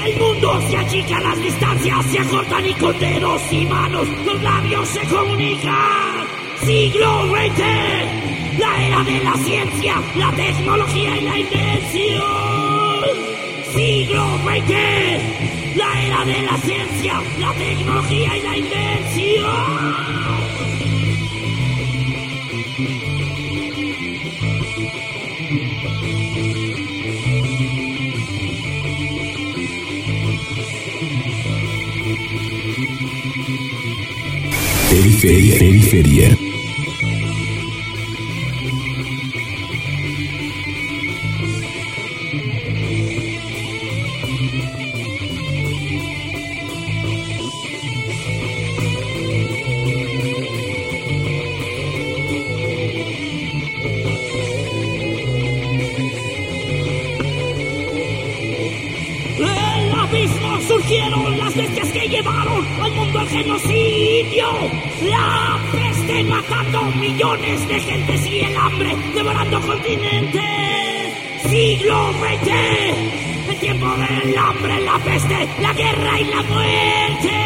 [0.06, 4.88] El mundo se achica, las distancias se acortan y con dedos y manos los labios
[4.88, 6.14] se comunican.
[6.64, 8.23] Siglo XX,
[8.58, 12.22] la era de la ciencia, la tecnología y la invención.
[13.74, 19.94] Siglo XX, la era de la ciencia, la tecnología y la invención.
[34.90, 35.58] Periferia.
[35.58, 36.43] Periferia.
[59.54, 64.46] Del abismo surgieron las bestias que llevaron al mundo al genocidio.
[65.02, 70.42] La peste matando millones de gentes y el hambre devorando continentes.
[71.48, 72.50] Siglo XX,
[73.50, 77.44] el tiempo del hambre, la peste, la guerra y la muerte.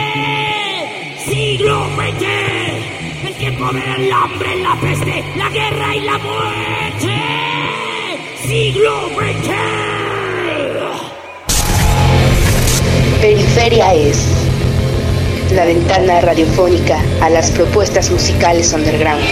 [1.27, 7.19] Siglo XX, el tiempo del hambre, la peste, la guerra y la muerte.
[8.47, 9.98] Siglo XX.
[13.21, 14.17] Periferia es
[15.53, 19.25] la ventana radiofónica a las propuestas musicales underground.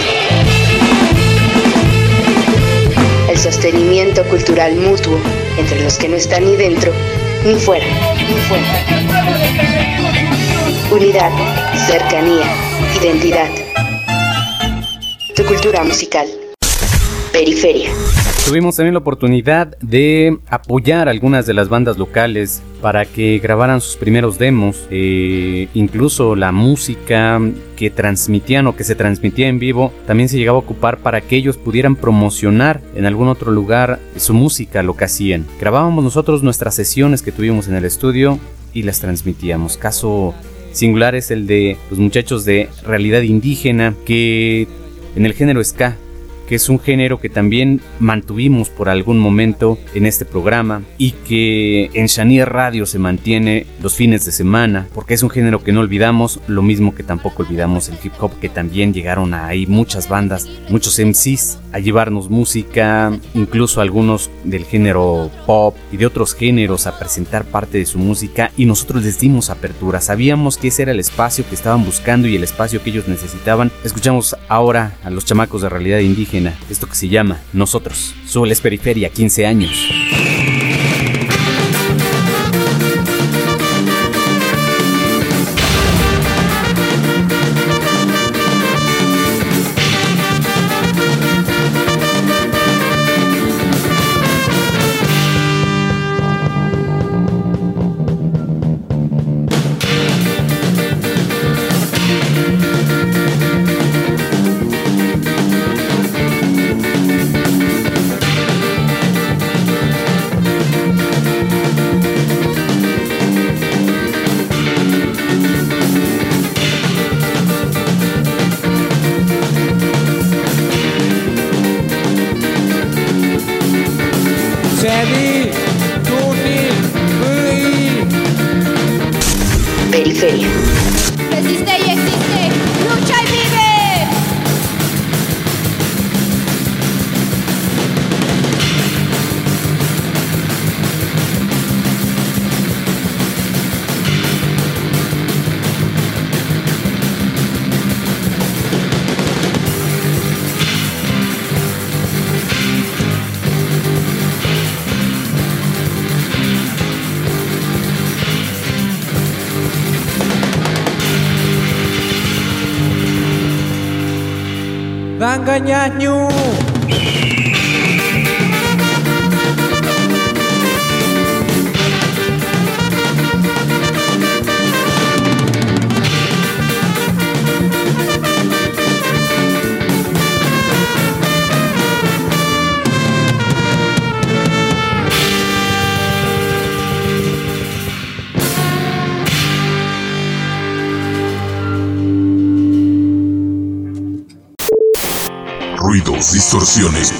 [3.29, 5.17] El sostenimiento cultural mutuo
[5.57, 6.91] entre los que no están ni dentro
[7.45, 7.85] ni fuera.
[8.27, 8.65] Ni fuera.
[10.91, 11.31] Unidad,
[11.87, 12.45] cercanía,
[13.01, 13.49] identidad.
[15.33, 16.27] Tu cultura musical.
[17.31, 17.91] Periferia.
[18.47, 23.81] Tuvimos también la oportunidad de apoyar a algunas de las bandas locales para que grabaran
[23.81, 27.41] sus primeros demos, eh, incluso la música
[27.75, 31.35] que transmitían o que se transmitía en vivo también se llegaba a ocupar para que
[31.35, 35.45] ellos pudieran promocionar en algún otro lugar su música, lo que hacían.
[35.59, 38.39] Grabábamos nosotros nuestras sesiones que tuvimos en el estudio
[38.71, 39.75] y las transmitíamos.
[39.75, 40.33] Caso
[40.71, 44.69] singular es el de los muchachos de realidad indígena que
[45.17, 45.97] en el género ska
[46.47, 51.89] que es un género que también mantuvimos por algún momento en este programa y que
[51.93, 55.81] en Shanier Radio se mantiene los fines de semana, porque es un género que no
[55.81, 60.47] olvidamos, lo mismo que tampoco olvidamos el hip hop, que también llegaron ahí muchas bandas,
[60.69, 66.97] muchos MCs a llevarnos música, incluso algunos del género pop y de otros géneros a
[66.97, 70.99] presentar parte de su música y nosotros les dimos apertura, sabíamos que ese era el
[70.99, 73.71] espacio que estaban buscando y el espacio que ellos necesitaban.
[73.83, 76.36] Escuchamos ahora a los chamacos de realidad indígena
[76.69, 78.13] esto que se llama Nosotros.
[78.25, 80.26] Sueles Periferia, 15 años.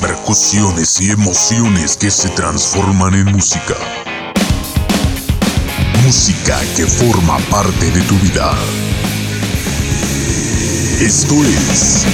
[0.01, 3.73] Percusiones y emociones que se transforman en música.
[6.05, 8.53] Música que forma parte de tu vida.
[11.01, 12.05] Esto es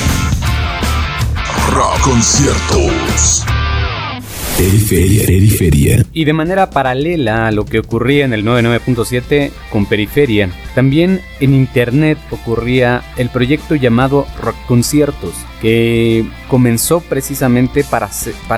[1.71, 3.43] Rock Conciertos.
[4.57, 6.05] Periferia, periferia.
[6.13, 11.53] Y de manera paralela a lo que ocurría en el 99.7 con Periferia, también en
[11.53, 18.09] internet ocurría el proyecto llamado Rock Conciertos, que comenzó precisamente para,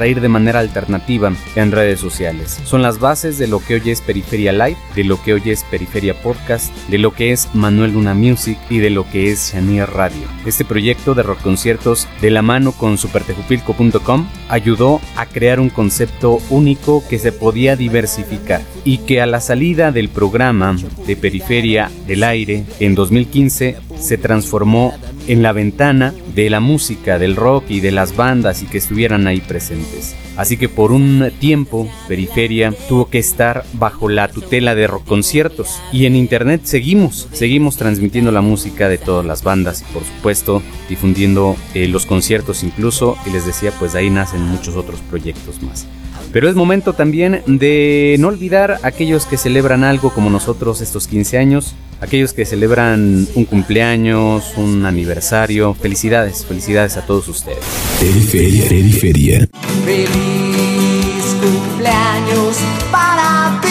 [0.07, 2.59] ir de manera alternativa en redes sociales.
[2.63, 5.63] Son las bases de lo que hoy es Periferia Live, de lo que hoy es
[5.65, 9.89] Periferia Podcast, de lo que es Manuel Luna Music y de lo que es Shanier
[9.89, 10.23] Radio.
[10.45, 16.39] Este proyecto de rock conciertos de la mano con supertejupilco.com ayudó a crear un concepto
[16.49, 22.23] único que se podía diversificar y que a la salida del programa de Periferia del
[22.23, 24.93] Aire en 2015 se transformó
[25.27, 29.27] en la ventana de la música, del rock y de las bandas y que estuvieran
[29.27, 30.15] ahí presentes.
[30.37, 35.79] Así que por un tiempo Periferia tuvo que estar bajo la tutela de rock conciertos
[35.93, 40.61] y en internet seguimos, seguimos transmitiendo la música de todas las bandas y por supuesto
[40.89, 45.87] difundiendo eh, los conciertos incluso y les decía pues ahí nacen muchos otros proyectos más.
[46.35, 51.07] Pero es momento también de no olvidar a aquellos que celebran algo como nosotros estos
[51.07, 55.73] 15 años, aquellos que celebran un cumpleaños, un aniversario.
[55.73, 57.63] Felicidades, felicidades a todos ustedes.
[57.99, 59.47] Periferia, periferia.
[59.85, 62.57] Feliz cumpleaños
[62.91, 63.67] para ti.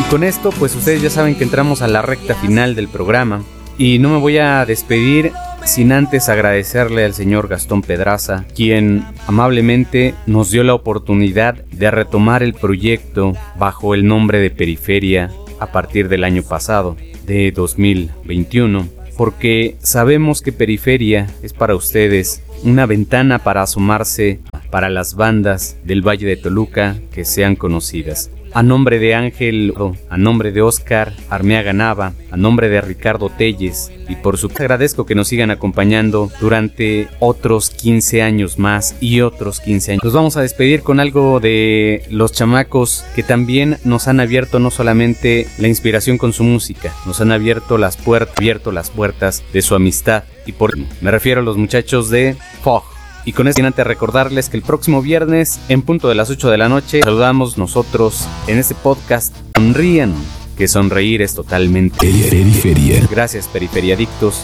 [0.00, 3.42] Y con esto, pues ustedes ya saben que entramos a la recta final del programa.
[3.78, 5.32] Y no me voy a despedir
[5.64, 12.42] sin antes agradecerle al señor Gastón Pedraza, quien amablemente nos dio la oportunidad de retomar
[12.42, 15.30] el proyecto bajo el nombre de Periferia
[15.60, 16.96] a partir del año pasado,
[17.26, 24.40] de 2021, porque sabemos que Periferia es para ustedes una ventana para asomarse
[24.70, 28.30] para las bandas del Valle de Toluca que sean conocidas.
[28.52, 29.72] A nombre de Ángel,
[30.08, 35.06] a nombre de Oscar Armeaga Nava, a nombre de Ricardo Telles y por su agradezco
[35.06, 40.04] que nos sigan acompañando durante otros 15 años más y otros 15 años.
[40.04, 44.70] Nos vamos a despedir con algo de los chamacos que también nos han abierto no
[44.70, 49.62] solamente la inspiración con su música, nos han abierto las puertas, abierto las puertas de
[49.62, 52.99] su amistad y por me refiero a los muchachos de Fog.
[53.24, 56.58] Y con esto, antes recordarles que el próximo viernes, en punto de las 8 de
[56.58, 59.36] la noche, saludamos nosotros en este podcast.
[59.54, 60.14] Sonrían,
[60.56, 61.98] que sonreír es totalmente.
[62.00, 63.06] Periferia.
[63.10, 64.42] Gracias, Periferiadictos,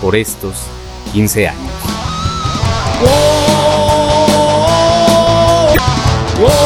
[0.00, 0.54] por estos
[1.12, 1.72] 15 años.
[6.36, 6.65] Sigo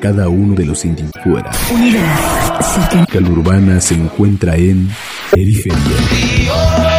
[0.00, 0.84] cada uno de los
[1.22, 1.50] fuera.
[1.72, 3.06] Unidad.
[3.10, 4.88] Calor Urbana se encuentra en
[5.32, 6.97] Periferia.